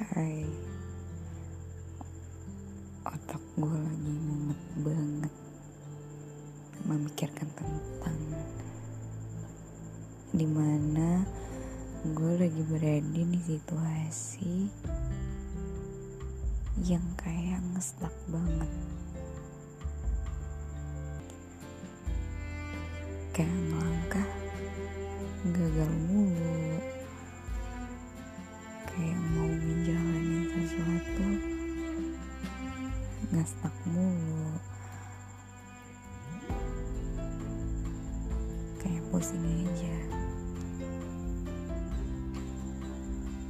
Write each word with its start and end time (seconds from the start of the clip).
Hai. 0.00 0.48
Otak 3.04 3.44
gue 3.52 3.68
lagi 3.68 4.14
mumet 4.16 4.62
banget. 4.80 5.34
Memikirkan 6.88 7.48
tentang 7.52 8.16
Di 10.32 10.48
mana 10.48 11.20
gue 12.16 12.32
lagi 12.32 12.64
berada 12.64 13.12
di 13.12 13.40
situasi 13.44 14.72
Yang 16.80 17.06
kayak 17.20 17.60
ngestak 17.76 18.16
banget. 18.32 18.72
Kayak 23.36 23.52
ngelangkah 23.52 24.28
Gagal 25.44 25.92
mulu. 26.08 26.29
Mulu 34.10 34.52
kayak 38.80 39.02
pusing 39.12 39.44
aja. 39.44 39.96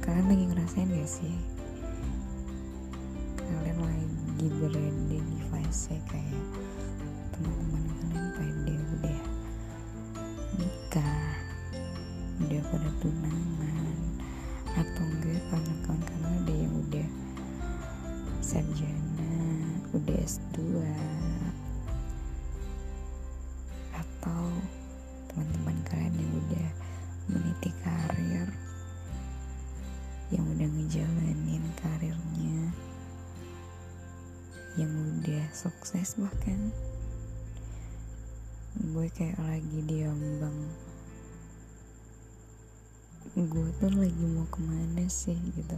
Kalian 0.01 0.27
lagi 0.27 0.45
ngerasain 0.51 0.91
gak 0.91 1.09
sih? 1.09 1.35
Kalian 3.37 3.77
lagi 3.79 4.47
berada 4.59 5.17
di 5.17 5.39
fase 5.49 5.95
kayak 6.09 6.45
teman-teman 7.31 7.83
kalian 7.95 8.27
pada 8.35 8.73
udah 8.97 9.21
nikah 10.59 11.33
udah 12.41 12.61
pada 12.73 12.89
tunangan 12.99 13.97
atau 14.71 15.05
enggak 15.05 15.39
kawan-kawan 15.51 16.01
kalian 16.03 16.33
ada 16.41 16.53
yang 16.53 16.73
udah 16.75 17.07
sarjana 18.41 19.10
udah 19.91 20.17
S2 20.23 20.59
atau 23.91 24.43
teman-teman 25.27 25.77
kalian 25.83 26.15
yang 26.15 26.33
udah 26.47 26.69
meniti 27.27 27.71
karir 27.83 28.47
yang 30.31 30.47
udah 30.47 30.67
ngejalanin 30.71 31.65
karirnya 31.75 32.71
yang 34.79 34.91
udah 35.19 35.43
sukses 35.51 36.15
bahkan. 36.15 36.71
Gue 38.79 39.11
kayak 39.11 39.35
lagi 39.43 39.79
diambang. 39.83 40.55
Gue 43.35 43.67
tuh 43.83 43.91
lagi 43.91 44.25
mau 44.31 44.47
ke 44.47 44.63
mana 44.63 45.03
sih 45.11 45.35
gitu 45.35 45.75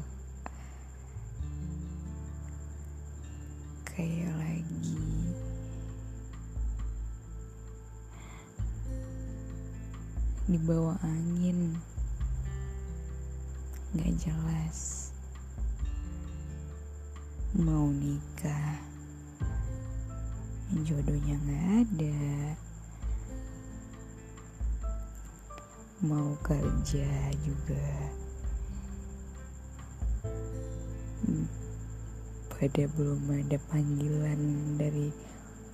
kayak 3.94 4.34
lagi. 4.42 5.06
Di 10.50 10.58
bawah 10.66 10.98
angin. 11.06 11.78
Nggak 13.94 14.14
jelas. 14.18 15.10
Mau 17.54 17.94
nikah. 17.94 18.82
Jodohnya 20.74 21.38
nggak 21.38 21.66
ada. 21.86 22.22
Mau 26.02 26.34
kerja 26.42 27.08
juga 27.46 27.88
pada 32.64 32.88
belum 32.96 33.28
ada 33.28 33.60
panggilan 33.68 34.40
dari 34.80 35.12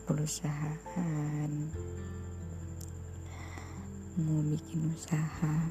perusahaan. 0.10 1.52
Mau 4.18 4.42
bikin 4.50 4.90
usaha 4.98 5.70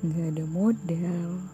nggak 0.00 0.28
ada 0.32 0.44
modal. 0.48 1.44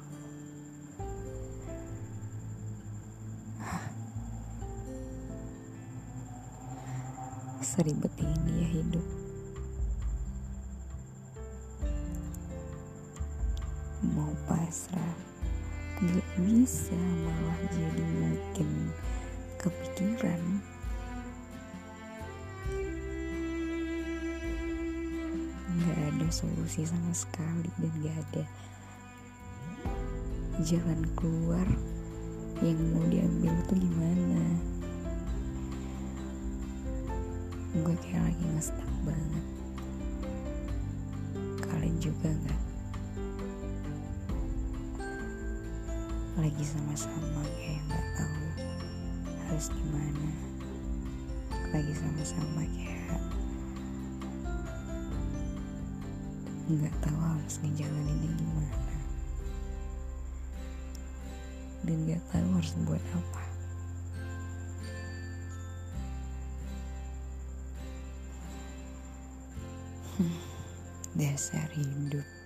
Seribet 7.66 8.14
ini 8.22 8.52
ya 8.62 8.68
hidup. 8.78 9.06
Mau 14.06 14.30
pasrah 14.46 15.34
nggak 15.94 16.30
bisa 16.42 16.98
malah 16.98 17.60
jadi 17.70 18.23
makin 19.94 20.18
kepikiran 20.18 20.42
nggak 25.70 25.98
ada 26.10 26.28
solusi 26.34 26.82
sama 26.82 27.14
sekali 27.14 27.70
dan 27.78 27.94
nggak 28.02 28.16
ada 28.26 28.42
jalan 30.66 30.98
keluar 31.14 31.68
yang 32.58 32.78
mau 32.90 33.06
diambil 33.06 33.54
tuh 33.70 33.78
gimana? 33.78 34.42
Gue 37.78 37.94
kayak 38.02 38.22
lagi 38.34 38.44
ngestak 38.50 38.90
banget. 39.06 39.46
Kalian 41.70 41.96
juga 42.02 42.34
nggak? 42.34 42.62
Lagi 46.38 46.64
sama-sama 46.66 47.42
kayak 47.58 47.82
nggak 47.86 48.06
tahu 48.18 48.73
harus 49.48 49.68
gimana? 49.72 50.28
Lagi 51.74 51.92
sama-sama 51.92 52.62
kayak 52.64 53.20
nggak 56.64 56.94
tahu 57.04 57.18
harus 57.20 57.60
ngejalaninnya 57.60 58.30
gimana. 58.40 58.96
Dan 61.84 61.96
nggak 62.08 62.22
tahu 62.32 62.48
harus 62.56 62.72
buat 62.88 63.04
apa. 63.12 63.44
Dasar 71.18 71.68
hidup 71.76 72.43